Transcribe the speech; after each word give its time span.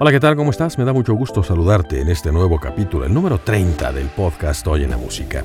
Hola, 0.00 0.12
¿qué 0.12 0.20
tal? 0.20 0.36
¿Cómo 0.36 0.52
estás? 0.52 0.78
Me 0.78 0.84
da 0.84 0.92
mucho 0.92 1.12
gusto 1.14 1.42
saludarte 1.42 2.00
en 2.00 2.08
este 2.08 2.30
nuevo 2.30 2.60
capítulo, 2.60 3.04
el 3.04 3.12
número 3.12 3.40
30 3.40 3.90
del 3.92 4.06
podcast 4.06 4.64
Hoy 4.68 4.84
en 4.84 4.90
la 4.90 4.96
Música. 4.96 5.42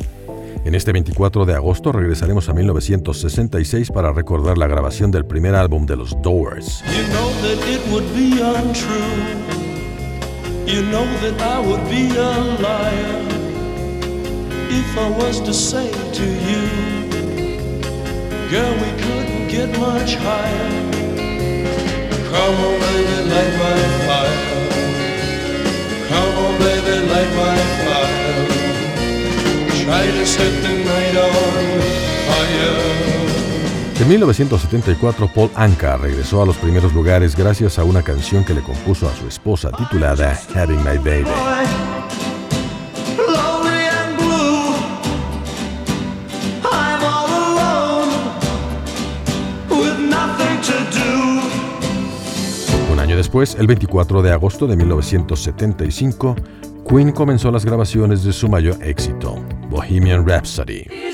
En 0.64 0.76
este 0.76 0.92
24 0.92 1.46
de 1.46 1.56
agosto 1.56 1.92
regresaremos 1.92 2.50
a 2.50 2.54
1966 2.54 3.90
para 3.90 4.14
recordar 4.14 4.60
la 4.60 4.68
grabación 4.68 5.10
del 5.10 5.26
primer 5.26 5.56
álbum 5.56 5.88
de 5.88 5.96
los 5.96 6.22
Doors. 6.22 6.84
You 6.84 7.04
know 19.90 20.93
Come. 22.46 22.84
En 34.04 34.10
1974, 34.10 35.30
Paul 35.34 35.50
Anka 35.56 35.96
regresó 35.96 36.42
a 36.42 36.46
los 36.46 36.58
primeros 36.58 36.94
lugares 36.94 37.38
gracias 37.38 37.80
a 37.80 37.86
una 37.86 38.02
canción 38.02 38.44
que 38.44 38.54
le 38.54 38.62
compuso 38.62 39.08
a 39.08 39.16
su 39.16 39.28
esposa 39.30 39.72
titulada 39.72 40.38
Having 40.54 40.84
My 40.84 40.98
Baby. 40.98 41.83
Después, 53.34 53.60
el 53.60 53.66
24 53.66 54.22
de 54.22 54.32
agosto 54.32 54.68
de 54.68 54.76
1975, 54.78 56.36
Queen 56.88 57.12
comenzó 57.12 57.50
las 57.50 57.66
grabaciones 57.66 58.24
de 58.24 58.32
su 58.32 58.48
mayor 58.48 58.78
éxito, 58.84 59.44
Bohemian 59.72 60.28
Rhapsody. 60.28 61.13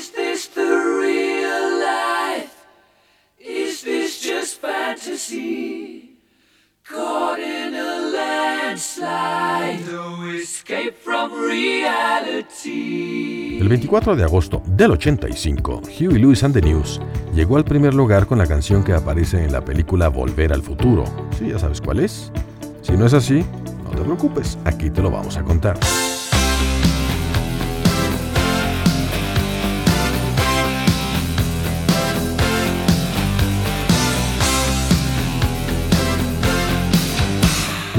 El 13.60 13.68
24 13.68 14.16
de 14.16 14.24
agosto 14.24 14.62
del 14.66 14.92
85, 14.92 15.82
Huey 16.00 16.18
Lewis 16.18 16.44
and 16.44 16.54
the 16.54 16.62
News 16.62 17.02
llegó 17.34 17.58
al 17.58 17.66
primer 17.66 17.94
lugar 17.94 18.26
con 18.26 18.38
la 18.38 18.48
canción 18.48 18.84
que 18.84 18.94
aparece 18.94 19.44
en 19.44 19.52
la 19.52 19.64
película 19.64 20.08
Volver 20.10 20.54
al 20.54 20.62
Futuro. 20.62 21.04
¿Sí 21.38 21.50
ya 21.50 21.60
sabes 21.60 21.82
cuál 21.82 22.00
es? 22.00 22.32
Si 22.82 22.94
no 22.94 23.06
es 23.06 23.14
así, 23.14 23.44
no 23.84 23.92
te 23.92 24.02
preocupes, 24.02 24.58
aquí 24.66 24.90
te 24.90 25.02
lo 25.02 25.12
vamos 25.12 25.38
a 25.38 25.44
contar. 25.44 25.78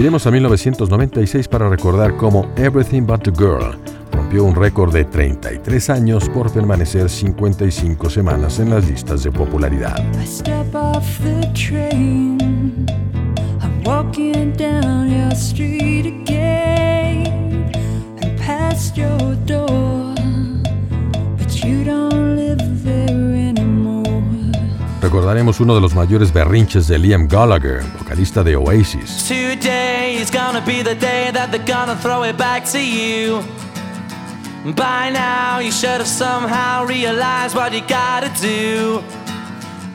Iremos 0.00 0.26
a 0.26 0.30
1996 0.30 1.46
para 1.46 1.68
recordar 1.68 2.16
cómo 2.16 2.50
Everything 2.56 3.02
But 3.02 3.22
the 3.22 3.30
Girl 3.32 3.76
rompió 4.10 4.44
un 4.44 4.54
récord 4.54 4.94
de 4.94 5.04
33 5.04 5.90
años 5.90 6.26
por 6.30 6.50
permanecer 6.50 7.10
55 7.10 8.08
semanas 8.08 8.60
en 8.60 8.70
las 8.70 8.88
listas 8.88 9.24
de 9.24 9.30
popularidad. 9.30 9.96
Recordaremos 25.10 25.58
uno 25.58 25.74
de 25.74 25.80
los 25.80 25.92
mayores 25.92 26.32
berrinches 26.32 26.86
de 26.86 26.96
Liam 26.96 27.26
Gallagher, 27.26 27.82
vocalista 27.98 28.44
de 28.44 28.54
Oasis. 28.54 29.26
Today 29.26 30.14
is 30.22 30.30
gonna 30.30 30.60
be 30.64 30.84
the 30.84 30.94
day 30.94 31.32
that 31.32 31.50
they're 31.50 31.66
gonna 31.66 31.96
throw 31.96 32.22
it 32.22 32.36
back 32.38 32.64
to 32.70 32.78
you. 32.78 33.42
By 34.76 35.10
now, 35.10 35.58
you 35.58 35.72
should 35.72 35.98
have 35.98 36.06
somehow 36.06 36.86
realized 36.86 37.56
what 37.56 37.72
you 37.72 37.80
gotta 37.88 38.30
do. 38.40 39.02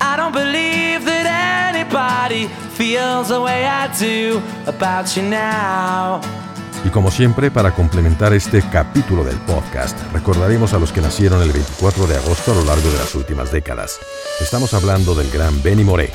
I 0.01 0.17
don't 0.17 0.33
believe 0.33 1.05
that 1.05 1.73
anybody 1.73 2.49
feels 2.75 3.29
the 3.29 3.39
way 3.39 3.65
I 3.65 3.87
do 3.97 4.41
about 4.67 5.15
you 5.15 5.23
now. 5.23 6.44
Y 6.85 6.89
como 6.89 7.09
siempre, 7.09 7.49
para 7.49 7.71
complementar 7.71 8.31
este 8.33 8.61
capítulo 8.61 9.23
del 9.23 9.37
podcast, 9.37 9.99
recordaremos 10.13 10.73
a 10.73 10.79
los 10.79 10.91
que 10.91 11.01
nacieron 11.01 11.41
el 11.41 11.51
24 11.51 12.05
de 12.05 12.15
agosto 12.15 12.51
a 12.51 12.55
lo 12.55 12.63
largo 12.63 12.87
de 12.91 12.99
las 12.99 13.15
últimas 13.15 13.51
décadas. 13.51 13.99
Estamos 14.39 14.71
hablando 14.75 15.15
del 15.15 15.31
gran 15.31 15.63
Benny 15.63 15.83
Moré, 15.83 16.11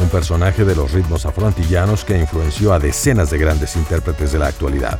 un 0.00 0.08
personaje 0.08 0.64
de 0.64 0.74
los 0.74 0.92
ritmos 0.92 1.26
afroantillanos 1.26 2.06
que 2.06 2.18
influenció 2.18 2.72
a 2.72 2.78
decenas 2.78 3.28
de 3.28 3.36
grandes 3.36 3.76
intérpretes 3.76 4.32
de 4.32 4.38
la 4.38 4.46
actualidad. 4.46 4.98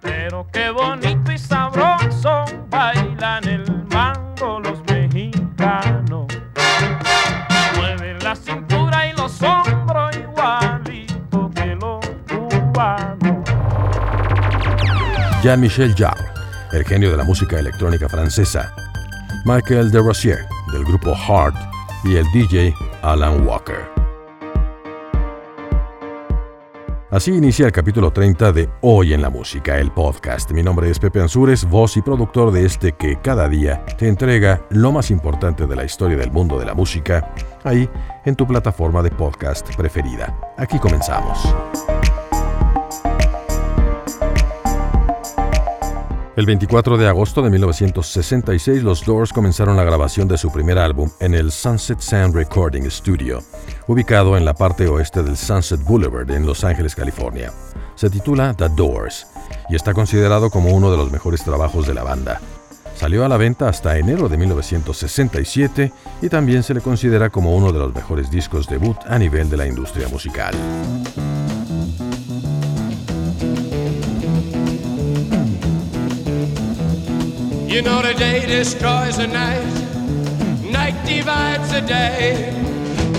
Pero 0.00 0.48
qué 0.52 0.70
bonito 0.70 1.30
y 1.30 1.38
Jean-Michel 15.44 15.94
Jarre, 15.94 16.24
el 16.72 16.86
genio 16.86 17.10
de 17.10 17.18
la 17.18 17.22
música 17.22 17.58
electrónica 17.58 18.08
francesa. 18.08 18.74
Michael 19.44 19.90
de 19.90 19.98
Rossier, 19.98 20.46
del 20.72 20.86
grupo 20.86 21.14
Heart, 21.14 21.54
y 22.02 22.16
el 22.16 22.24
DJ 22.32 22.74
Alan 23.02 23.46
Walker. 23.46 23.90
Así 27.10 27.30
inicia 27.30 27.66
el 27.66 27.72
capítulo 27.72 28.10
30 28.10 28.52
de 28.52 28.70
Hoy 28.80 29.12
en 29.12 29.20
la 29.20 29.28
Música, 29.28 29.76
el 29.76 29.92
podcast. 29.92 30.50
Mi 30.52 30.62
nombre 30.62 30.88
es 30.90 30.98
Pepe 30.98 31.20
Ansures, 31.20 31.68
voz 31.68 31.98
y 31.98 32.00
productor 32.00 32.50
de 32.50 32.64
este 32.64 32.92
que 32.92 33.20
cada 33.20 33.46
día 33.46 33.84
te 33.98 34.08
entrega 34.08 34.62
lo 34.70 34.92
más 34.92 35.10
importante 35.10 35.66
de 35.66 35.76
la 35.76 35.84
historia 35.84 36.16
del 36.16 36.30
mundo 36.30 36.58
de 36.58 36.64
la 36.64 36.72
música, 36.72 37.34
ahí 37.64 37.86
en 38.24 38.34
tu 38.34 38.46
plataforma 38.46 39.02
de 39.02 39.10
podcast 39.10 39.76
preferida. 39.76 40.34
Aquí 40.56 40.78
comenzamos. 40.78 41.54
El 46.36 46.46
24 46.46 46.96
de 46.96 47.06
agosto 47.06 47.42
de 47.42 47.50
1966, 47.50 48.82
los 48.82 49.06
Doors 49.06 49.32
comenzaron 49.32 49.76
la 49.76 49.84
grabación 49.84 50.26
de 50.26 50.36
su 50.36 50.50
primer 50.50 50.78
álbum 50.78 51.08
en 51.20 51.32
el 51.32 51.52
Sunset 51.52 52.00
Sound 52.00 52.34
Recording 52.34 52.90
Studio, 52.90 53.40
ubicado 53.86 54.36
en 54.36 54.44
la 54.44 54.52
parte 54.52 54.88
oeste 54.88 55.22
del 55.22 55.36
Sunset 55.36 55.80
Boulevard 55.84 56.28
en 56.32 56.44
Los 56.44 56.64
Ángeles, 56.64 56.96
California. 56.96 57.52
Se 57.94 58.10
titula 58.10 58.52
The 58.52 58.68
Doors 58.70 59.28
y 59.70 59.76
está 59.76 59.94
considerado 59.94 60.50
como 60.50 60.70
uno 60.70 60.90
de 60.90 60.96
los 60.96 61.12
mejores 61.12 61.44
trabajos 61.44 61.86
de 61.86 61.94
la 61.94 62.02
banda. 62.02 62.40
Salió 62.96 63.24
a 63.24 63.28
la 63.28 63.36
venta 63.36 63.68
hasta 63.68 63.96
enero 63.96 64.28
de 64.28 64.36
1967 64.36 65.92
y 66.20 66.28
también 66.28 66.64
se 66.64 66.74
le 66.74 66.80
considera 66.80 67.30
como 67.30 67.54
uno 67.54 67.70
de 67.70 67.78
los 67.78 67.94
mejores 67.94 68.28
discos 68.28 68.66
debut 68.66 68.96
a 69.06 69.20
nivel 69.20 69.48
de 69.50 69.56
la 69.56 69.68
industria 69.68 70.08
musical. 70.08 70.54
You 77.74 77.82
know 77.82 78.00
the 78.02 78.14
day 78.14 78.46
destroys 78.46 79.16
the 79.16 79.26
night, 79.26 79.66
night 80.62 80.94
divides 81.04 81.72
the 81.72 81.80
day. 81.80 82.54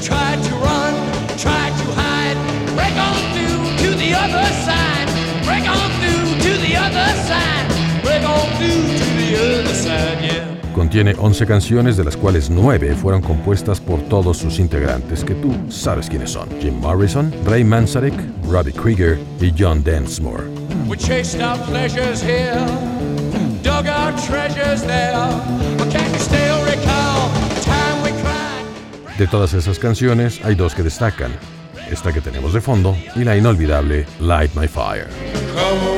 Try 0.01 0.37
to 0.37 0.55
run, 0.63 0.93
try 1.35 1.67
to 1.75 1.87
hide, 1.91 2.37
break 2.73 2.95
on 2.95 3.19
through 3.35 3.75
to 3.83 3.97
the 3.97 4.13
other 4.13 4.45
side, 4.63 5.09
break 5.43 5.67
on 5.67 5.91
through 5.99 6.39
to 6.39 6.57
the 6.63 6.73
other 6.73 7.05
side, 7.27 7.67
break 8.01 8.23
on 8.23 8.47
through 8.55 8.95
to 8.95 9.05
the 9.19 9.35
other 9.35 9.73
side, 9.75 10.23
yeah. 10.23 10.73
Contiene 10.73 11.15
11 11.19 11.45
canciones, 11.45 11.97
de 11.97 12.05
las 12.05 12.15
cuales 12.15 12.49
9 12.49 12.95
fueron 12.95 13.21
compuestas 13.21 13.81
por 13.81 13.99
todos 14.03 14.37
sus 14.37 14.59
integrantes, 14.59 15.25
que 15.25 15.35
tú 15.35 15.53
sabes 15.69 16.09
quiénes 16.09 16.31
son: 16.31 16.47
Jim 16.61 16.79
Morrison, 16.79 17.29
Ray 17.43 17.65
Manzarek, 17.65 18.15
Robbie 18.47 18.71
Krieger 18.71 19.19
y 19.41 19.51
John 19.53 19.83
Densmore. 19.83 20.45
We 20.87 20.95
chased 20.95 21.41
our 21.41 21.57
pleasures 21.65 22.23
here. 22.23 22.94
Dug 23.75 23.87
our 23.87 24.11
treasures 24.21 24.83
there. 24.83 25.13
But 25.77 25.91
can 25.91 26.11
you 26.13 26.19
still 26.19 26.63
recall 26.63 27.29
the 27.55 27.61
time 27.61 28.03
we 28.03 28.11
cried? 28.21 29.17
De 29.17 29.27
todas 29.27 29.53
esas 29.53 29.79
canciones, 29.79 30.39
hay 30.43 30.55
dos 30.55 30.73
que 30.73 30.83
destacan. 30.83 31.31
Esta 31.89 32.11
que 32.11 32.21
tenemos 32.21 32.53
de 32.53 32.61
fondo 32.61 32.95
y 33.15 33.23
la 33.23 33.35
inolvidable 33.35 34.05
Light 34.19 34.55
My 34.55 34.67
Fire. 34.67 35.07
Come 35.53 35.94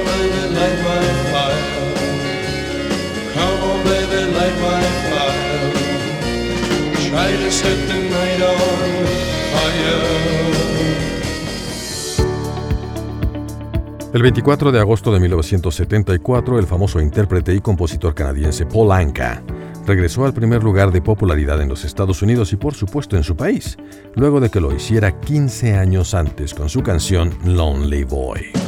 El 14.13 14.21
24 14.21 14.71
de 14.71 14.79
agosto 14.79 15.11
de 15.11 15.19
1974, 15.19 16.59
el 16.59 16.65
famoso 16.65 17.01
intérprete 17.01 17.53
y 17.53 17.59
compositor 17.59 18.15
canadiense 18.15 18.65
Paul 18.65 18.93
Anka 18.93 19.43
regresó 19.85 20.25
al 20.25 20.33
primer 20.33 20.63
lugar 20.63 20.91
de 20.91 21.01
popularidad 21.01 21.61
en 21.61 21.69
los 21.69 21.83
Estados 21.83 22.21
Unidos 22.21 22.53
y 22.53 22.55
por 22.55 22.73
supuesto 22.73 23.17
en 23.17 23.23
su 23.23 23.35
país, 23.35 23.77
luego 24.15 24.39
de 24.39 24.49
que 24.49 24.61
lo 24.61 24.73
hiciera 24.73 25.19
15 25.19 25.75
años 25.75 26.13
antes 26.13 26.53
con 26.53 26.69
su 26.69 26.83
canción 26.83 27.33
Lonely 27.45 28.05
Boy. 28.05 28.66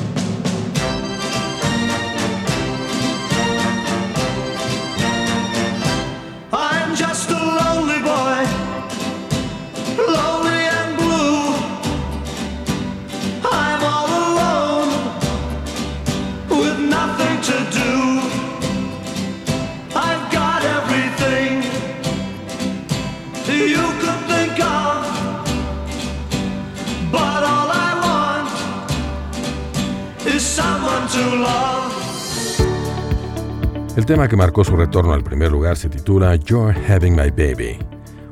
Tema 34.10 34.28
que 34.28 34.36
marcó 34.36 34.64
su 34.64 34.76
retorno 34.76 35.14
al 35.14 35.24
primer 35.24 35.52
lugar 35.52 35.78
se 35.78 35.88
titula 35.88 36.36
You're 36.36 36.76
Having 36.88 37.16
My 37.16 37.30
Baby, 37.30 37.78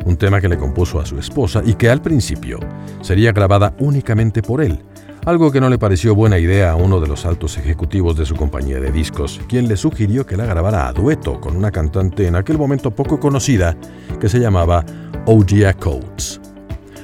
un 0.05 0.17
tema 0.17 0.41
que 0.41 0.49
le 0.49 0.57
compuso 0.57 0.99
a 0.99 1.05
su 1.05 1.19
esposa 1.19 1.61
y 1.63 1.75
que 1.75 1.87
al 1.87 2.01
principio 2.01 2.59
sería 3.01 3.31
grabada 3.31 3.75
únicamente 3.77 4.41
por 4.41 4.63
él, 4.63 4.79
algo 5.23 5.51
que 5.51 5.61
no 5.61 5.69
le 5.69 5.77
pareció 5.77 6.15
buena 6.15 6.39
idea 6.39 6.71
a 6.71 6.75
uno 6.75 6.99
de 6.99 7.05
los 7.05 7.27
altos 7.27 7.59
ejecutivos 7.59 8.17
de 8.17 8.25
su 8.25 8.35
compañía 8.35 8.79
de 8.79 8.91
discos, 8.91 9.39
quien 9.47 9.67
le 9.67 9.77
sugirió 9.77 10.25
que 10.25 10.35
la 10.35 10.47
grabara 10.47 10.87
a 10.87 10.93
dueto 10.93 11.39
con 11.39 11.55
una 11.55 11.69
cantante 11.69 12.25
en 12.25 12.37
aquel 12.37 12.57
momento 12.57 12.89
poco 12.89 13.19
conocida 13.19 13.77
que 14.19 14.29
se 14.29 14.39
llamaba 14.39 14.83
Odia 15.27 15.75
Coates. 15.75 16.41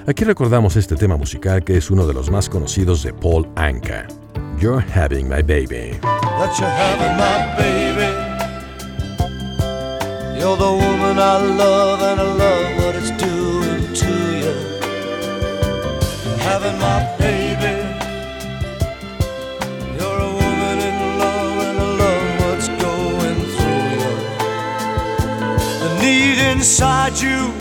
Aquí 0.08 0.24
recordamos 0.24 0.78
este 0.78 0.96
tema 0.96 1.16
musical 1.16 1.64
que 1.64 1.78
es 1.78 1.92
uno 1.92 2.08
de 2.08 2.16
los 2.16 2.32
más 2.32 2.50
conocidos 2.50 3.04
de 3.04 3.14
Paul 3.14 3.48
Anka. 3.56 4.08
You're 4.60 4.84
having 4.96 5.30
my 5.30 5.44
baby. 5.44 6.00
You're 10.44 10.58
the 10.58 10.74
woman 10.74 11.20
I 11.20 11.38
love, 11.38 12.02
and 12.02 12.20
I 12.20 12.24
love 12.24 12.84
what 12.84 12.96
it's 12.96 13.12
doing 13.12 13.94
to 14.02 14.14
you. 14.42 14.54
Having 16.38 16.78
my 16.80 17.00
baby. 17.18 17.76
You're 19.98 20.20
a 20.20 20.32
woman 20.42 20.78
in 20.90 21.18
love, 21.18 21.58
and 21.68 21.80
I 21.80 21.88
love 22.04 22.28
what's 22.42 22.68
going 22.68 23.40
through 23.56 23.88
you. 24.02 24.14
The 25.80 25.90
need 26.02 26.40
inside 26.52 27.16
you, 27.22 27.54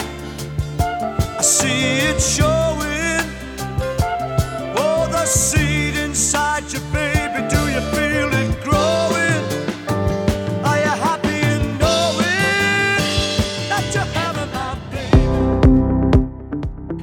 I 1.38 1.40
see 1.40 1.98
it 2.08 2.20
showing. 2.20 2.71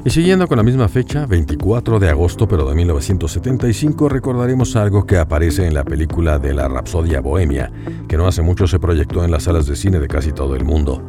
Y 0.10 0.12
siguiendo 0.12 0.48
con 0.48 0.58
la 0.58 0.64
misma 0.64 0.88
fecha, 0.88 1.28
24 1.28 2.00
de 2.00 2.10
agosto 2.10 2.48
pero 2.48 2.68
de 2.68 2.74
1975, 2.74 4.10
recordaremos 4.10 4.76
algo 4.76 5.06
que 5.06 5.20
aparece 5.20 5.68
en 5.68 5.76
la 5.76 5.84
película 5.84 6.40
de 6.40 6.56
la 6.56 6.68
Rapsodia 6.68 7.22
Bohemia, 7.22 7.72
que 8.08 8.18
no 8.18 8.26
hace 8.26 8.42
mucho 8.42 8.66
se 8.66 8.80
proyectó 8.80 9.24
en 9.24 9.30
las 9.30 9.44
salas 9.44 9.68
de 9.68 9.76
cine 9.76 10.00
de 10.00 10.08
casi 10.08 10.32
todo 10.32 10.56
el 10.56 10.66
mundo. 10.66 11.04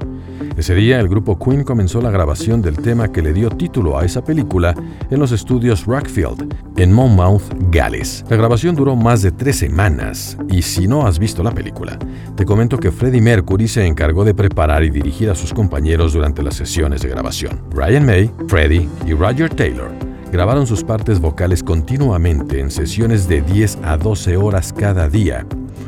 Ese 0.56 0.74
día 0.74 1.00
el 1.00 1.08
grupo 1.08 1.38
Queen 1.38 1.64
comenzó 1.64 2.00
la 2.00 2.10
grabación 2.10 2.60
del 2.60 2.76
tema 2.76 3.10
que 3.10 3.22
le 3.22 3.32
dio 3.32 3.50
título 3.50 3.98
a 3.98 4.04
esa 4.04 4.22
película 4.22 4.74
en 5.10 5.18
los 5.18 5.32
estudios 5.32 5.86
Rockfield, 5.86 6.54
en 6.76 6.92
Monmouth, 6.92 7.42
Gales. 7.70 8.24
La 8.28 8.36
grabación 8.36 8.74
duró 8.74 8.96
más 8.96 9.22
de 9.22 9.32
tres 9.32 9.56
semanas 9.56 10.36
y 10.50 10.62
si 10.62 10.86
no 10.86 11.06
has 11.06 11.18
visto 11.18 11.42
la 11.42 11.52
película, 11.52 11.98
te 12.36 12.44
comento 12.44 12.78
que 12.78 12.90
Freddie 12.90 13.20
Mercury 13.20 13.68
se 13.68 13.86
encargó 13.86 14.24
de 14.24 14.34
preparar 14.34 14.84
y 14.84 14.90
dirigir 14.90 15.30
a 15.30 15.34
sus 15.34 15.54
compañeros 15.54 16.12
durante 16.12 16.42
las 16.42 16.56
sesiones 16.56 17.02
de 17.02 17.08
grabación. 17.08 17.62
Brian 17.74 18.04
May, 18.04 18.30
Freddie 18.48 18.88
y 19.06 19.14
Roger 19.14 19.48
Taylor 19.50 19.90
grabaron 20.30 20.66
sus 20.66 20.84
partes 20.84 21.20
vocales 21.20 21.62
continuamente 21.62 22.60
en 22.60 22.70
sesiones 22.70 23.28
de 23.28 23.42
10 23.42 23.78
a 23.82 23.96
12 23.96 24.36
horas 24.36 24.72
cada 24.72 25.08
día 25.08 25.44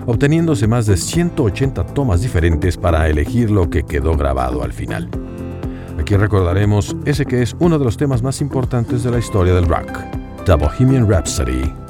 obteniéndose 0.06 0.66
más 0.66 0.87
de 0.87 0.96
180 0.96 1.87
tomas 1.87 2.22
diferentes 2.22 2.76
para 2.76 3.08
elegir 3.08 3.50
lo 3.50 3.70
que 3.70 3.82
quedó 3.82 4.16
grabado 4.16 4.62
al 4.62 4.72
final. 4.72 5.08
Aquí 5.99 6.16
recordaremos 6.16 6.96
ese 7.04 7.26
que 7.26 7.43
es 7.43 7.54
uno 7.58 7.78
de 7.78 7.84
los 7.84 7.96
temas 7.96 8.22
más 8.22 8.40
importantes 8.40 9.04
de 9.04 9.10
la 9.10 9.19
historia 9.19 9.54
del 9.54 9.66
rock, 9.66 9.99
The 10.44 10.54
Bohemian 10.54 11.08
Rhapsody, 11.08 11.81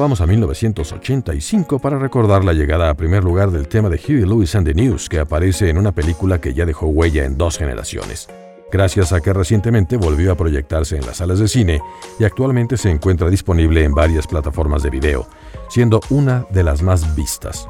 vamos 0.00 0.20
a 0.20 0.26
1985 0.26 1.78
para 1.78 1.98
recordar 1.98 2.42
la 2.42 2.54
llegada 2.54 2.88
a 2.88 2.94
primer 2.94 3.22
lugar 3.22 3.50
del 3.50 3.68
tema 3.68 3.88
de 3.88 3.96
Huey 3.96 4.24
Lewis 4.24 4.54
and 4.54 4.66
the 4.66 4.74
News, 4.74 5.08
que 5.08 5.18
aparece 5.18 5.68
en 5.68 5.76
una 5.76 5.92
película 5.92 6.40
que 6.40 6.54
ya 6.54 6.64
dejó 6.64 6.86
huella 6.86 7.24
en 7.24 7.36
dos 7.36 7.58
generaciones. 7.58 8.28
Gracias 8.72 9.12
a 9.12 9.20
que 9.20 9.32
recientemente 9.32 9.96
volvió 9.96 10.32
a 10.32 10.36
proyectarse 10.36 10.96
en 10.96 11.04
las 11.04 11.18
salas 11.18 11.38
de 11.38 11.48
cine 11.48 11.80
y 12.18 12.24
actualmente 12.24 12.76
se 12.76 12.90
encuentra 12.90 13.28
disponible 13.28 13.84
en 13.84 13.94
varias 13.94 14.26
plataformas 14.26 14.82
de 14.82 14.90
video, 14.90 15.26
siendo 15.68 16.00
una 16.08 16.46
de 16.50 16.64
las 16.64 16.82
más 16.82 17.14
vistas. 17.14 17.68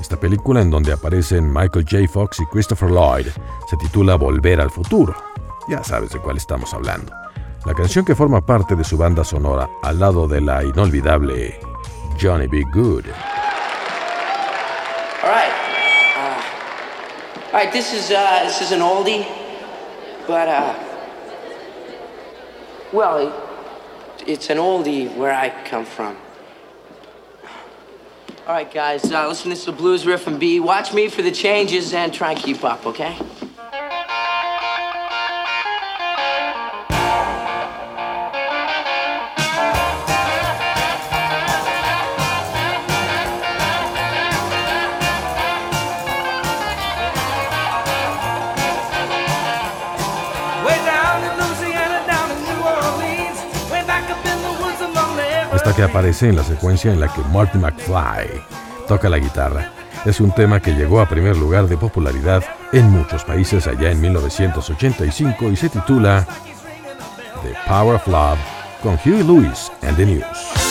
Esta 0.00 0.18
película, 0.18 0.62
en 0.62 0.70
donde 0.70 0.92
aparecen 0.92 1.52
Michael 1.52 1.86
J. 1.90 2.06
Fox 2.08 2.40
y 2.40 2.46
Christopher 2.46 2.90
Lloyd, 2.90 3.26
se 3.68 3.76
titula 3.76 4.14
Volver 4.14 4.60
al 4.60 4.70
futuro. 4.70 5.14
Ya 5.68 5.82
sabes 5.82 6.10
de 6.10 6.18
cuál 6.20 6.36
estamos 6.36 6.72
hablando 6.74 7.12
la 7.64 7.74
canción 7.74 8.04
que 8.04 8.16
forma 8.16 8.44
parte 8.44 8.74
de 8.74 8.84
su 8.84 8.96
banda 8.96 9.24
sonora 9.24 9.68
al 9.82 10.00
lado 10.00 10.26
de 10.26 10.40
la 10.40 10.64
inolvidable 10.64 11.60
Johnny 12.22 12.46
B. 12.46 12.62
Good. 12.62 13.08
All 13.08 13.14
right. 15.28 15.52
Uh, 16.14 16.40
all 17.46 17.52
right, 17.52 17.72
this 17.72 17.92
is 17.92 18.12
uh, 18.12 18.44
this 18.44 18.62
is 18.62 18.70
an 18.70 18.78
oldie, 18.78 19.26
but 20.28 20.46
uh, 20.46 20.72
well, 22.92 23.34
it's 24.24 24.50
an 24.50 24.58
oldie 24.58 25.12
where 25.16 25.34
I 25.34 25.50
come 25.64 25.84
from. 25.84 26.16
All 28.46 28.54
right, 28.54 28.72
guys, 28.72 29.10
uh, 29.10 29.26
listen. 29.26 29.50
This 29.50 29.62
is 29.62 29.68
a 29.68 29.72
blues 29.72 30.06
riff 30.06 30.28
and 30.28 30.38
B. 30.38 30.60
Watch 30.60 30.94
me 30.94 31.08
for 31.08 31.22
the 31.22 31.32
changes 31.32 31.92
and 31.92 32.14
try 32.14 32.30
and 32.34 32.40
keep 32.40 32.62
up, 32.62 32.86
okay? 32.86 33.18
Que 55.74 55.82
aparece 55.82 56.28
en 56.28 56.36
la 56.36 56.44
secuencia 56.44 56.92
en 56.92 57.00
la 57.00 57.12
que 57.12 57.22
Marty 57.32 57.58
McFly 57.58 58.42
toca 58.88 59.08
la 59.08 59.18
guitarra. 59.18 59.72
Es 60.04 60.20
un 60.20 60.32
tema 60.32 60.60
que 60.60 60.72
llegó 60.72 61.00
a 61.00 61.08
primer 61.08 61.36
lugar 61.36 61.66
de 61.66 61.76
popularidad 61.76 62.42
en 62.72 62.90
muchos 62.90 63.24
países 63.24 63.66
allá 63.66 63.90
en 63.90 64.00
1985 64.00 65.50
y 65.50 65.56
se 65.56 65.68
titula 65.68 66.26
The 67.42 67.54
Power 67.66 67.96
of 67.96 68.06
Love 68.06 68.38
con 68.82 68.98
Huey 69.04 69.22
Lewis 69.22 69.70
and 69.82 69.96
the 69.96 70.06
News. 70.06 70.61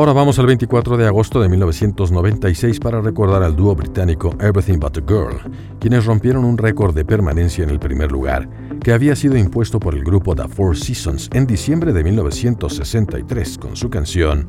Ahora 0.00 0.14
vamos 0.14 0.38
al 0.38 0.46
24 0.46 0.96
de 0.96 1.06
agosto 1.06 1.42
de 1.42 1.50
1996 1.50 2.80
para 2.80 3.02
recordar 3.02 3.42
al 3.42 3.54
dúo 3.54 3.74
británico 3.74 4.34
Everything 4.40 4.78
But 4.78 4.96
a 4.96 5.00
Girl, 5.02 5.36
quienes 5.78 6.06
rompieron 6.06 6.46
un 6.46 6.56
récord 6.56 6.94
de 6.94 7.04
permanencia 7.04 7.64
en 7.64 7.68
el 7.68 7.78
primer 7.78 8.10
lugar, 8.10 8.48
que 8.82 8.94
había 8.94 9.14
sido 9.14 9.36
impuesto 9.36 9.78
por 9.78 9.94
el 9.94 10.02
grupo 10.02 10.34
The 10.34 10.48
Four 10.48 10.78
Seasons 10.78 11.28
en 11.34 11.46
diciembre 11.46 11.92
de 11.92 12.02
1963 12.02 13.58
con 13.58 13.76
su 13.76 13.90
canción 13.90 14.48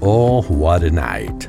Oh 0.00 0.42
What 0.48 0.84
a 0.84 0.90
Night. 0.90 1.44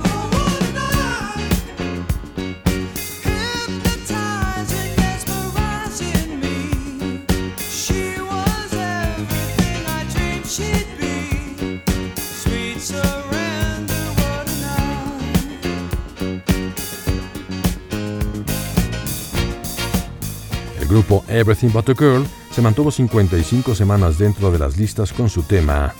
Everything 21.38 21.70
But 21.72 21.88
a 21.88 21.94
Girl 21.94 22.24
se 22.50 22.60
mantuvo 22.60 22.90
55 22.90 23.72
semanas 23.76 24.18
dentro 24.18 24.50
de 24.50 24.58
las 24.58 24.76
listas 24.76 25.12
con 25.12 25.30
su 25.30 25.42
tema 25.44 25.94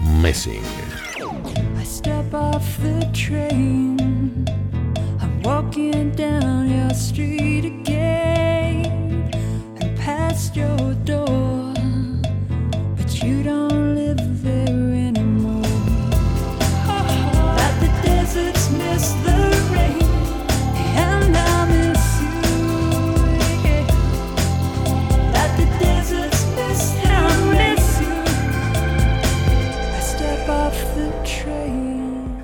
Missing. 0.00 0.62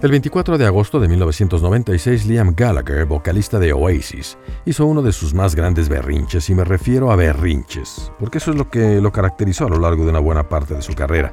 El 0.04 0.10
24 0.10 0.58
de 0.58 0.66
agosto 0.66 1.00
de 1.00 1.08
1996, 1.08 2.26
Liam 2.26 2.52
Gallagher, 2.54 3.06
vocalista 3.06 3.58
de 3.58 3.72
Oasis, 3.72 4.36
hizo 4.66 4.84
uno 4.84 5.00
de 5.00 5.12
sus 5.12 5.32
más 5.32 5.54
grandes 5.54 5.88
berrinches, 5.88 6.50
y 6.50 6.54
me 6.54 6.62
refiero 6.62 7.10
a 7.10 7.16
berrinches, 7.16 8.12
porque 8.18 8.36
eso 8.36 8.50
es 8.50 8.58
lo 8.58 8.68
que 8.68 9.00
lo 9.00 9.10
caracterizó 9.10 9.64
a 9.64 9.70
lo 9.70 9.78
largo 9.78 10.04
de 10.04 10.10
una 10.10 10.18
buena 10.18 10.46
parte 10.46 10.74
de 10.74 10.82
su 10.82 10.92
carrera. 10.92 11.32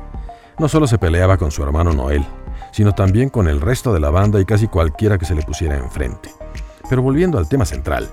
No 0.58 0.70
solo 0.70 0.88
se 0.88 0.98
peleaba 0.98 1.36
con 1.36 1.52
su 1.52 1.62
hermano 1.62 1.92
Noel, 1.92 2.26
sino 2.72 2.94
también 2.94 3.28
con 3.28 3.50
el 3.50 3.60
resto 3.60 3.94
de 3.94 4.00
la 4.00 4.10
banda 4.10 4.40
y 4.40 4.46
casi 4.46 4.70
cualquiera 4.70 5.18
que 5.18 5.26
se 5.26 5.36
le 5.36 5.42
pusiera 5.42 5.76
enfrente. 5.76 6.32
Pero 6.90 7.02
volviendo 7.02 7.38
al 7.38 7.50
tema 7.50 7.66
central, 7.66 8.08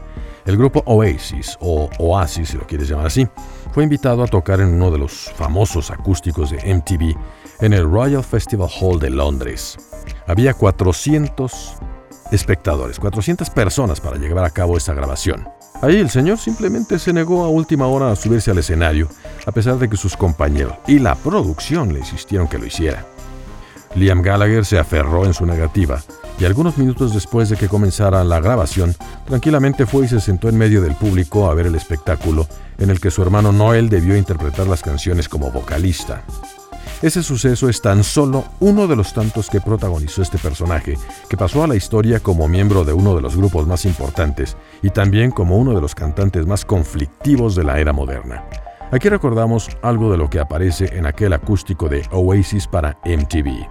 el 0.45 0.57
grupo 0.57 0.83
Oasis, 0.87 1.57
o 1.61 1.89
Oasis 2.01 2.49
si 2.49 2.57
lo 2.57 2.67
quieres 2.67 2.89
llamar 2.89 3.07
así, 3.07 3.29
fue 3.71 3.85
invitado 3.85 4.25
a 4.25 4.27
tocar 4.27 4.61
en 4.61 4.75
uno 4.75 4.91
de 4.91 4.99
los 4.99 5.31
famosos 5.37 5.93
acústicos 5.93 6.51
de 6.51 6.75
MTV 6.75 7.17
en 7.61 7.73
el 7.73 7.91
Royal 7.91 8.23
Festival 8.23 8.69
Hall 8.81 9.01
de 9.01 9.11
Londres. 9.11 9.77
Había 10.27 10.55
400 10.55 11.75
espectadores, 12.31 12.99
400 12.99 13.51
personas 13.51 14.01
para 14.01 14.17
llevar 14.17 14.45
a 14.45 14.51
cabo 14.51 14.77
esa 14.77 14.95
grabación. 14.95 15.49
Ahí 15.81 15.97
el 15.97 16.11
señor 16.11 16.39
simplemente 16.39 16.99
se 16.99 17.13
negó 17.13 17.45
a 17.45 17.49
última 17.49 17.87
hora 17.87 18.11
a 18.11 18.17
subirse 18.17 18.51
al 18.51 18.59
escenario, 18.59 19.09
a 19.47 19.53
pesar 19.53 19.79
de 19.79 19.89
que 19.89 19.97
sus 19.97 20.17
compañeros 20.17 20.75
y 20.87 20.99
la 20.99 21.15
producción 21.15 21.93
le 21.93 22.01
insistieron 22.01 22.49
que 22.49 22.59
lo 22.59 22.67
hiciera. 22.67 23.07
Liam 23.95 24.23
Gallagher 24.23 24.65
se 24.65 24.79
aferró 24.79 25.25
en 25.25 25.35
su 25.35 25.47
negativa 25.47 26.03
y 26.39 26.45
algunos 26.45 26.79
minutos 26.79 27.15
después 27.15 27.49
de 27.49 27.57
que 27.57 27.69
comenzara 27.69 28.23
la 28.23 28.41
grabación, 28.41 28.95
tranquilamente 29.27 29.87
fue 29.87 30.05
y 30.05 30.09
se 30.09 30.21
sentó 30.21 30.49
en 30.49 30.59
medio 30.59 30.83
del 30.83 30.95
público 30.95 31.51
a 31.51 31.55
ver 31.55 31.67
el 31.67 31.75
espectáculo 31.75 32.47
en 32.79 32.91
el 32.91 33.01
que 33.01 33.11
su 33.11 33.23
hermano 33.23 33.51
Noel 33.51 33.89
debió 33.89 34.17
interpretar 34.17 34.67
las 34.67 34.83
canciones 34.83 35.29
como 35.29 35.51
vocalista. 35.51 36.23
Ese 37.01 37.23
suceso 37.23 37.69
es 37.69 37.81
tan 37.81 38.03
solo 38.03 38.45
uno 38.59 38.89
de 38.89 38.97
los 38.97 39.15
tantos 39.15 39.49
que 39.49 39.61
protagonizó 39.61 40.21
este 40.21 40.37
personaje, 40.37 40.99
que 41.29 41.37
pasó 41.37 41.63
a 41.63 41.69
la 41.69 41.77
historia 41.77 42.19
como 42.19 42.49
miembro 42.49 42.85
de 42.85 42.93
uno 42.93 43.15
de 43.15 43.23
los 43.23 43.37
grupos 43.37 43.69
más 43.69 43.85
importantes 43.85 44.57
y 44.83 44.91
también 44.91 45.31
como 45.31 45.59
uno 45.59 45.75
de 45.75 45.81
los 45.81 45.95
cantantes 45.95 46.45
más 46.45 46.65
conflictivos 46.65 47.55
de 47.55 47.63
la 47.63 47.79
era 47.79 47.93
moderna. 47.93 48.43
Aquí 48.91 49.09
recordamos 49.09 49.69
algo 49.83 50.11
de 50.11 50.19
lo 50.19 50.29
que 50.29 50.41
aparece 50.41 50.97
en 50.97 51.07
aquel 51.07 51.35
acústico 51.35 51.89
de 51.89 52.03
Oasis 52.11 52.67
para 52.67 52.99
MTV. 53.05 53.69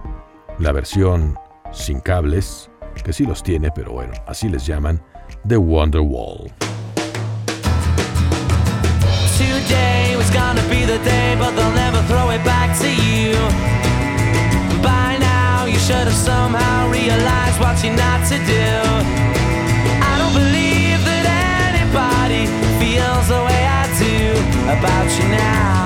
La 0.60 0.72
versión 0.72 1.38
sin 1.74 2.00
cables, 2.00 2.70
que 3.04 3.12
sí 3.12 3.26
los 3.26 3.44
tiene, 3.44 3.72
pero 3.76 3.92
bueno, 3.92 4.14
así 4.26 4.48
les 4.48 4.66
llaman, 4.66 5.04
The 5.46 5.58
Wonderwall. 5.58 6.50
Today 9.68 10.16
was 10.16 10.30
gonna 10.30 10.64
be 10.70 10.86
the 10.86 10.98
day, 11.00 11.36
but 11.38 11.52
they'll 11.52 11.74
never 11.74 12.02
throw 12.04 12.30
it 12.30 12.42
back 12.46 12.70
to 12.80 12.88
you. 12.88 13.34
By 14.82 15.18
now, 15.20 15.66
you 15.66 15.78
should 15.78 16.08
have 16.08 16.14
somehow 16.14 16.90
realized 16.90 17.60
what 17.60 17.84
you're 17.84 17.94
not 17.94 18.26
to 18.32 18.38
do. 18.48 18.70
I 20.10 20.14
don't 20.20 20.34
believe 20.34 21.04
that 21.04 21.26
anybody 21.76 22.48
feels 22.80 23.28
the 23.28 23.42
way 23.44 23.62
I 23.68 23.84
do 24.00 24.18
about 24.72 25.08
you 25.20 25.28
now. 25.36 25.77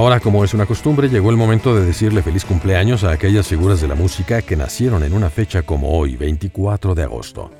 Ahora, 0.00 0.18
como 0.18 0.42
es 0.44 0.54
una 0.54 0.64
costumbre, 0.64 1.10
llegó 1.10 1.28
el 1.28 1.36
momento 1.36 1.74
de 1.74 1.84
decirle 1.84 2.22
feliz 2.22 2.46
cumpleaños 2.46 3.04
a 3.04 3.10
aquellas 3.10 3.46
figuras 3.46 3.82
de 3.82 3.86
la 3.86 3.94
música 3.94 4.40
que 4.40 4.56
nacieron 4.56 5.02
en 5.02 5.12
una 5.12 5.28
fecha 5.28 5.60
como 5.60 5.90
hoy, 5.90 6.16
24 6.16 6.94
de 6.94 7.02
agosto. 7.02 7.50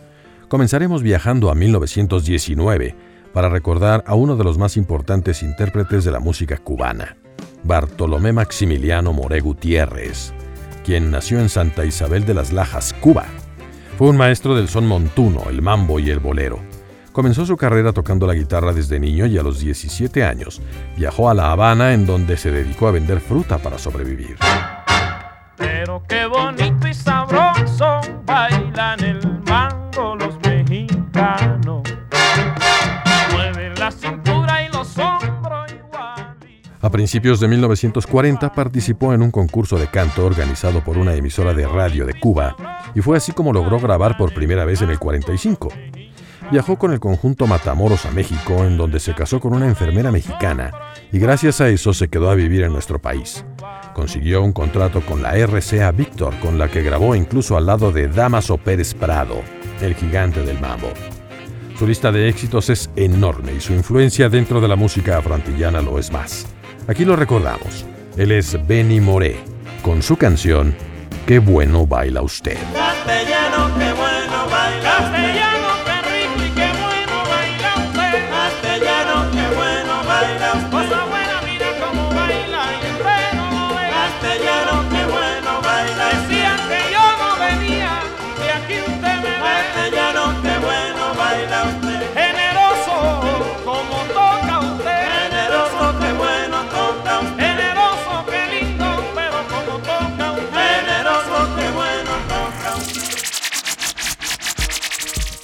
Comenzaremos 0.49 1.03
viajando 1.03 1.51
a 1.51 1.55
1919 1.55 2.97
para 3.35 3.51
recordar 3.51 4.03
a 4.07 4.15
uno 4.15 4.37
de 4.37 4.45
los 4.45 4.57
más 4.57 4.79
importantes 4.79 5.43
intérpretes 5.43 6.03
de 6.03 6.13
la 6.13 6.19
música 6.19 6.57
cubana, 6.57 7.19
Bartolomé 7.63 8.33
Maximiliano 8.33 9.13
More 9.13 9.41
Gutiérrez, 9.41 10.33
quien 10.83 11.11
nació 11.11 11.41
en 11.41 11.51
Santa 11.51 11.85
Isabel 11.85 12.25
de 12.25 12.33
las 12.33 12.55
Lajas, 12.55 12.95
Cuba. 13.03 13.27
Fue 13.99 14.09
un 14.09 14.17
maestro 14.17 14.57
del 14.57 14.69
son 14.69 14.87
montuno, 14.87 15.51
el 15.51 15.61
mambo 15.61 16.01
y 16.01 16.09
el 16.09 16.21
bolero. 16.21 16.70
Comenzó 17.13 17.45
su 17.45 17.57
carrera 17.57 17.93
tocando 17.93 18.27
la 18.27 18.35
guitarra 18.35 18.73
desde 18.73 19.01
niño 19.01 19.27
y 19.27 19.37
a 19.37 19.43
los 19.43 19.59
17 19.59 20.23
años 20.25 20.63
viajó 20.97 21.29
a 21.29 21.35
La 21.35 21.51
Habana 21.51 21.93
en 21.93 22.07
donde 22.07 22.37
se 22.37 22.53
dedicó 22.53 22.87
a 22.87 22.93
vender 22.93 23.21
fruta 23.21 23.59
para 23.59 23.79
sobrevivir. 23.79 24.37
Pero 25.57 26.03
qué 26.09 26.27
bonito 26.27 26.87
y 26.87 26.95
sabroso 26.95 28.01
bailan 28.25 29.03
el 29.03 29.43
mango 29.43 30.15
los 30.17 30.39
mexicanos. 30.43 31.83
Mueven 33.33 33.75
la 33.75 33.91
cintura 33.91 34.63
y 34.65 34.69
los 34.69 34.97
hombros 34.97 35.73
igual. 35.73 36.37
A 36.81 36.91
principios 36.91 37.41
de 37.41 37.49
1940 37.49 38.53
participó 38.55 39.13
en 39.13 39.23
un 39.23 39.33
concurso 39.33 39.77
de 39.79 39.89
canto 39.89 40.25
organizado 40.25 40.83
por 40.85 40.97
una 40.97 41.15
emisora 41.15 41.55
de 41.55 41.67
radio 41.67 42.07
de 42.07 42.15
Cuba 42.15 42.57
y 42.95 43.01
fue 43.01 43.17
así 43.17 43.33
como 43.33 43.53
logró 43.53 43.81
grabar 43.81 44.17
por 44.17 44.33
primera 44.33 44.65
vez 44.65 44.81
en 44.81 44.91
el 44.91 44.99
45. 45.01 45.71
Viajó 46.51 46.77
con 46.77 46.93
el 46.93 46.99
conjunto 46.99 47.47
Matamoros 47.47 48.07
a 48.07 48.11
México, 48.11 48.65
en 48.65 48.77
donde 48.77 48.99
se 48.99 49.15
casó 49.15 49.39
con 49.39 49.55
una 49.55 49.67
enfermera 49.67 50.11
mexicana, 50.11 50.73
y 51.13 51.19
gracias 51.21 51.61
a 51.61 51.69
eso 51.69 51.95
se 51.95 52.09
quedó 52.09 52.29
a 52.29 52.35
vivir 52.35 52.65
en 52.65 52.73
nuestro 52.73 52.99
país. 52.99 53.45
Consiguió 53.95 54.43
un 54.43 54.53
contrato 54.53 55.01
con 55.01 55.23
la 55.23 55.37
RCA 55.37 55.93
Víctor, 55.93 56.35
con 56.41 56.59
la 56.59 56.69
que 56.69 56.83
grabó 56.83 57.15
incluso 57.15 57.57
al 57.57 57.67
lado 57.67 57.93
de 57.93 58.09
Damaso 58.09 58.59
Pérez 58.59 58.95
Prado, 58.95 59.43
el 59.81 59.95
gigante 59.95 60.43
del 60.43 60.61
mambo. 60.61 60.89
Su 61.79 61.87
lista 61.87 62.11
de 62.11 62.29
éxitos 62.29 62.69
es 62.69 62.91
enorme 62.97 63.53
y 63.55 63.61
su 63.61 63.73
influencia 63.73 64.29
dentro 64.29 64.61
de 64.61 64.69
la 64.69 64.77
música 64.77 65.19
afroantillana 65.19 65.81
lo 65.81 65.99
es 65.99 66.11
más. 66.11 66.47
Aquí 66.89 67.05
lo 67.05 67.15
recordamos. 67.15 67.87
Él 68.17 68.33
es 68.33 68.59
Benny 68.67 69.01
Moré, 69.01 69.37
con 69.83 70.03
su 70.03 70.17
canción 70.17 70.75
Qué 71.27 71.39
bueno 71.39 71.87
baila 71.87 72.23
usted. 72.23 72.59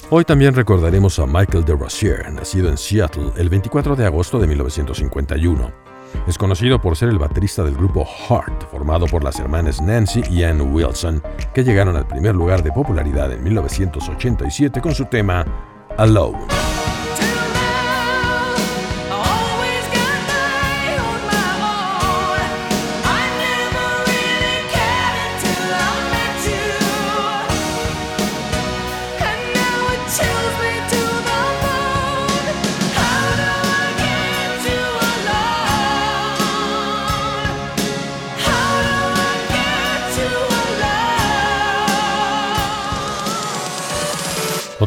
Hoy 0.09 0.23
también 0.23 0.53
recordaremos 0.53 1.19
a 1.19 1.25
Michael 1.25 1.65
de 1.65 1.75
Rossier, 1.75 2.31
nacido 2.31 2.69
en 2.69 2.77
Seattle 2.77 3.33
el 3.35 3.49
24 3.49 3.93
de 3.97 4.05
agosto 4.05 4.39
de 4.39 4.47
1951. 4.47 5.69
Es 6.25 6.37
conocido 6.37 6.79
por 6.79 6.95
ser 6.95 7.09
el 7.09 7.19
baterista 7.19 7.61
del 7.61 7.75
grupo 7.75 8.05
Heart, 8.05 8.71
formado 8.71 9.05
por 9.07 9.21
las 9.21 9.37
hermanas 9.37 9.81
Nancy 9.81 10.21
y 10.31 10.43
Ann 10.43 10.61
Wilson, 10.73 11.21
que 11.53 11.65
llegaron 11.65 11.97
al 11.97 12.07
primer 12.07 12.35
lugar 12.35 12.63
de 12.63 12.71
popularidad 12.71 13.33
en 13.33 13.43
1987 13.43 14.79
con 14.79 14.95
su 14.95 15.03
tema 15.07 15.45
Alone. 15.97 16.56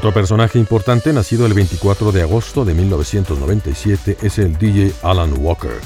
Otro 0.01 0.15
personaje 0.15 0.59
importante, 0.59 1.13
nacido 1.13 1.45
el 1.45 1.53
24 1.53 2.11
de 2.11 2.23
agosto 2.23 2.65
de 2.65 2.73
1997, 2.73 4.17
es 4.23 4.39
el 4.39 4.57
DJ 4.57 4.95
Alan 5.03 5.35
Walker, 5.37 5.79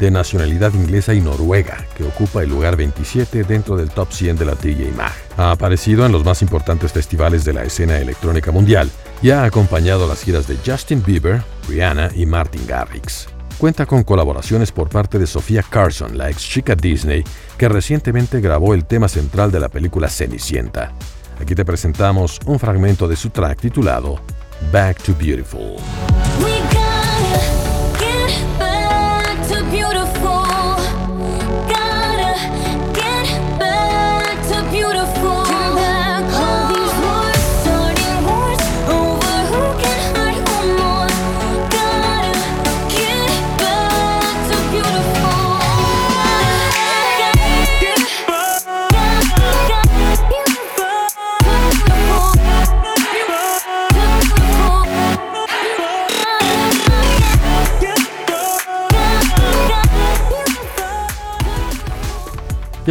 de 0.00 0.10
nacionalidad 0.10 0.74
inglesa 0.74 1.14
y 1.14 1.20
noruega, 1.20 1.86
que 1.96 2.02
ocupa 2.02 2.42
el 2.42 2.50
lugar 2.50 2.74
27 2.74 3.44
dentro 3.44 3.76
del 3.76 3.90
top 3.90 4.10
100 4.10 4.36
de 4.38 4.44
la 4.46 4.56
DJ 4.56 4.90
Mag. 4.96 5.12
Ha 5.36 5.52
aparecido 5.52 6.04
en 6.04 6.10
los 6.10 6.24
más 6.24 6.42
importantes 6.42 6.90
festivales 6.90 7.44
de 7.44 7.52
la 7.52 7.62
escena 7.62 7.98
electrónica 7.98 8.50
mundial 8.50 8.90
y 9.22 9.30
ha 9.30 9.44
acompañado 9.44 10.08
las 10.08 10.24
giras 10.24 10.48
de 10.48 10.58
Justin 10.66 11.00
Bieber, 11.06 11.40
Rihanna 11.68 12.10
y 12.16 12.26
Martin 12.26 12.66
Garrix. 12.66 13.28
Cuenta 13.58 13.86
con 13.86 14.02
colaboraciones 14.02 14.72
por 14.72 14.88
parte 14.88 15.20
de 15.20 15.28
Sofía 15.28 15.62
Carson, 15.62 16.18
la 16.18 16.30
ex 16.30 16.42
chica 16.42 16.74
Disney, 16.74 17.22
que 17.56 17.68
recientemente 17.68 18.40
grabó 18.40 18.74
el 18.74 18.86
tema 18.86 19.06
central 19.06 19.52
de 19.52 19.60
la 19.60 19.68
película 19.68 20.08
Cenicienta. 20.08 20.92
Aquí 21.42 21.56
te 21.56 21.64
presentamos 21.64 22.38
un 22.46 22.56
fragmento 22.56 23.08
de 23.08 23.16
su 23.16 23.30
track 23.30 23.62
titulado 23.62 24.20
Back 24.70 25.02
to 25.02 25.12
Beautiful. 25.12 25.74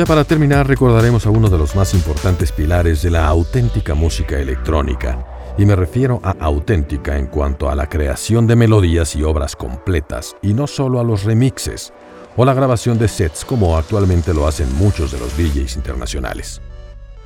Ya 0.01 0.07
para 0.07 0.23
terminar 0.23 0.67
recordaremos 0.67 1.27
a 1.27 1.29
uno 1.29 1.47
de 1.47 1.59
los 1.59 1.75
más 1.75 1.93
importantes 1.93 2.51
pilares 2.51 3.03
de 3.03 3.11
la 3.11 3.27
auténtica 3.27 3.93
música 3.93 4.39
electrónica, 4.39 5.23
y 5.59 5.65
me 5.67 5.75
refiero 5.75 6.19
a 6.23 6.31
auténtica 6.39 7.19
en 7.19 7.27
cuanto 7.27 7.69
a 7.69 7.75
la 7.75 7.87
creación 7.87 8.47
de 8.47 8.55
melodías 8.55 9.15
y 9.15 9.21
obras 9.21 9.55
completas, 9.55 10.35
y 10.41 10.55
no 10.55 10.65
solo 10.65 10.99
a 10.99 11.03
los 11.03 11.23
remixes 11.23 11.93
o 12.35 12.45
la 12.45 12.55
grabación 12.55 12.97
de 12.97 13.07
sets 13.07 13.45
como 13.45 13.77
actualmente 13.77 14.33
lo 14.33 14.47
hacen 14.47 14.73
muchos 14.75 15.11
de 15.11 15.19
los 15.19 15.37
DJs 15.37 15.75
internacionales. 15.75 16.63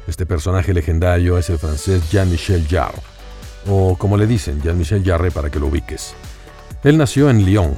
Este 0.06 0.26
personaje 0.26 0.74
legendario 0.74 1.38
es 1.38 1.50
el 1.50 1.60
francés 1.60 2.12
Jean-Michel 2.12 2.68
Jarre, 2.68 3.00
o 3.70 3.96
como 3.98 4.18
le 4.18 4.28
dicen, 4.28 4.62
Jean-Michel 4.62 5.02
Jarre 5.02 5.32
para 5.32 5.50
que 5.50 5.62
lo 5.62 5.68
ubiques. 5.68 6.14
Él 6.84 6.98
nació 6.98 7.30
en 7.30 7.46
Lyon 7.46 7.74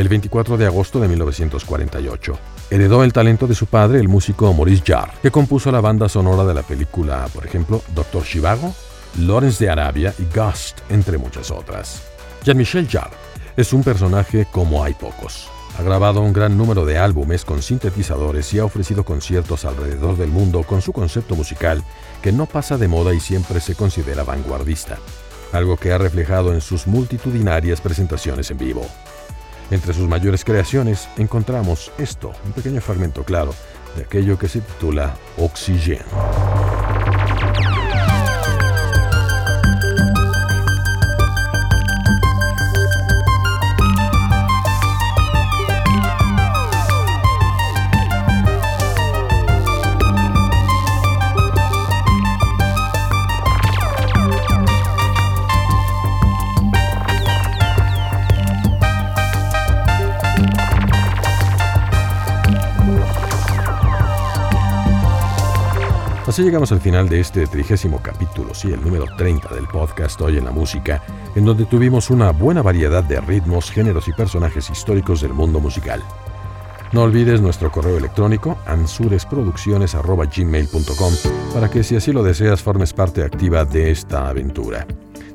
el 0.00 0.08
24 0.08 0.56
de 0.56 0.64
agosto 0.64 0.98
de 0.98 1.08
1948 1.08 2.38
Heredó 2.70 3.04
el 3.04 3.12
talento 3.12 3.46
de 3.46 3.54
su 3.54 3.66
padre, 3.66 4.00
el 4.00 4.08
músico 4.08 4.50
Maurice 4.54 4.82
Jarre, 4.86 5.12
que 5.20 5.30
compuso 5.30 5.70
la 5.70 5.82
banda 5.82 6.08
sonora 6.08 6.44
de 6.44 6.54
la 6.54 6.62
película, 6.62 7.28
por 7.34 7.44
ejemplo, 7.44 7.82
Doctor 7.94 8.22
Chivago, 8.22 8.72
Lawrence 9.18 9.62
de 9.62 9.70
Arabia 9.70 10.14
y 10.18 10.34
Ghost, 10.34 10.78
entre 10.88 11.18
muchas 11.18 11.50
otras. 11.50 12.00
Jean-Michel 12.44 12.88
Jarre 12.88 13.16
es 13.56 13.74
un 13.74 13.82
personaje 13.82 14.46
como 14.50 14.82
hay 14.82 14.94
pocos. 14.94 15.48
Ha 15.78 15.82
grabado 15.82 16.22
un 16.22 16.32
gran 16.32 16.56
número 16.56 16.86
de 16.86 16.96
álbumes 16.96 17.44
con 17.44 17.60
sintetizadores 17.60 18.54
y 18.54 18.58
ha 18.60 18.64
ofrecido 18.64 19.04
conciertos 19.04 19.66
alrededor 19.66 20.16
del 20.16 20.30
mundo 20.30 20.62
con 20.62 20.80
su 20.80 20.94
concepto 20.94 21.34
musical 21.36 21.84
que 22.22 22.32
no 22.32 22.46
pasa 22.46 22.78
de 22.78 22.88
moda 22.88 23.12
y 23.12 23.20
siempre 23.20 23.60
se 23.60 23.74
considera 23.74 24.24
vanguardista, 24.24 24.96
algo 25.52 25.76
que 25.76 25.92
ha 25.92 25.98
reflejado 25.98 26.54
en 26.54 26.62
sus 26.62 26.86
multitudinarias 26.86 27.82
presentaciones 27.82 28.50
en 28.50 28.56
vivo. 28.58 28.86
Entre 29.70 29.94
sus 29.94 30.08
mayores 30.08 30.44
creaciones 30.44 31.08
encontramos 31.16 31.92
esto, 31.98 32.32
un 32.44 32.52
pequeño 32.52 32.80
fragmento 32.80 33.24
claro 33.24 33.54
de 33.96 34.02
aquello 34.02 34.38
que 34.38 34.48
se 34.48 34.60
titula 34.60 35.14
Oxygen. 35.38 36.00
Así 66.40 66.46
llegamos 66.46 66.72
al 66.72 66.80
final 66.80 67.06
de 67.06 67.20
este 67.20 67.46
trigésimo 67.46 68.00
capítulo, 68.02 68.54
sí, 68.54 68.72
el 68.72 68.80
número 68.80 69.04
30 69.18 69.54
del 69.54 69.66
podcast 69.66 70.18
Hoy 70.22 70.38
en 70.38 70.46
la 70.46 70.50
Música, 70.50 71.02
en 71.34 71.44
donde 71.44 71.66
tuvimos 71.66 72.08
una 72.08 72.30
buena 72.30 72.62
variedad 72.62 73.04
de 73.04 73.20
ritmos, 73.20 73.70
géneros 73.70 74.08
y 74.08 74.14
personajes 74.14 74.70
históricos 74.70 75.20
del 75.20 75.34
mundo 75.34 75.60
musical. 75.60 76.02
No 76.92 77.02
olvides 77.02 77.42
nuestro 77.42 77.70
correo 77.70 77.98
electrónico 77.98 78.56
ansuresproducciones.gmail.com 78.64 81.12
para 81.52 81.68
que 81.68 81.84
si 81.84 81.96
así 81.96 82.10
lo 82.10 82.22
deseas 82.22 82.62
formes 82.62 82.94
parte 82.94 83.22
activa 83.22 83.66
de 83.66 83.90
esta 83.90 84.30
aventura. 84.30 84.86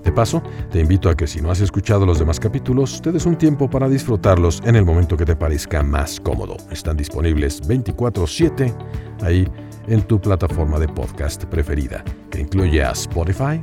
De 0.03 0.11
paso, 0.11 0.41
te 0.71 0.79
invito 0.79 1.09
a 1.09 1.15
que 1.15 1.27
si 1.27 1.39
no 1.39 1.51
has 1.51 1.61
escuchado 1.61 2.07
los 2.07 2.17
demás 2.17 2.39
capítulos, 2.39 2.99
te 3.03 3.11
des 3.11 3.27
un 3.27 3.37
tiempo 3.37 3.69
para 3.69 3.87
disfrutarlos 3.87 4.59
en 4.65 4.75
el 4.75 4.85
momento 4.85 5.17
que 5.17 5.25
te 5.25 5.35
parezca 5.35 5.83
más 5.83 6.19
cómodo. 6.19 6.57
Están 6.71 6.97
disponibles 6.97 7.61
24/7 7.67 8.73
ahí 9.21 9.47
en 9.87 10.01
tu 10.01 10.19
plataforma 10.19 10.79
de 10.79 10.87
podcast 10.87 11.45
preferida, 11.45 12.03
que 12.29 12.41
incluye 12.41 12.83
a 12.83 12.91
Spotify, 12.91 13.59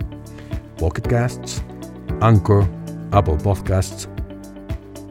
Pocket 0.78 1.02
Casts, 1.02 1.62
Anchor, 2.20 2.64
Apple 3.10 3.36
Podcasts 3.42 4.08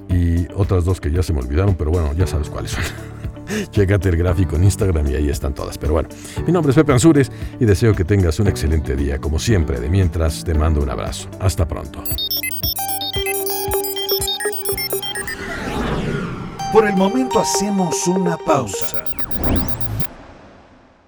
y 0.10 0.48
otras 0.54 0.86
dos 0.86 1.00
que 1.00 1.12
ya 1.12 1.24
se 1.24 1.34
me 1.34 1.40
olvidaron, 1.40 1.76
pero 1.76 1.92
bueno, 1.92 2.14
ya 2.14 2.28
sabes 2.28 2.50
cuáles 2.50 2.72
son. 2.72 2.84
Chécate 3.72 4.10
el 4.10 4.18
gráfico 4.18 4.56
en 4.56 4.64
Instagram 4.64 5.08
y 5.08 5.16
ahí 5.16 5.30
están 5.30 5.54
todas. 5.54 5.78
Pero 5.78 5.94
bueno, 5.94 6.10
mi 6.46 6.54
nombre 6.54 6.72
es 6.72 6.76
Pepe 6.76 6.94
Ansures 6.94 7.32
y 7.60 7.66
deseo 7.66 7.94
que 7.94 8.06
tengas 8.06 8.40
un 8.40 8.48
excelente 8.48 8.96
día. 8.96 9.20
Como 9.20 9.40
siempre, 9.40 9.80
de 9.80 9.90
mientras 9.90 10.44
te 10.44 10.54
mando 10.54 10.82
un 10.82 10.90
abrazo. 10.90 11.30
Hasta 11.40 11.68
pronto. 11.68 12.02
Por 16.72 16.88
el 16.88 16.96
momento 16.96 17.40
hacemos 17.40 18.08
una 18.08 18.38
pausa. 18.38 19.04